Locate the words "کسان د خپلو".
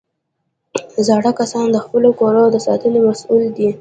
1.39-2.09